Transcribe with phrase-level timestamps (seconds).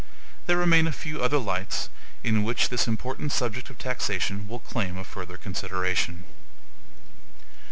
[0.47, 1.89] There remain a few other lights,
[2.23, 6.23] in which this important subject of taxation will claim a further consideration.